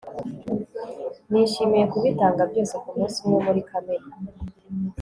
[1.29, 4.13] nishimiye kubitanga byose kumunsi umwe muri kamena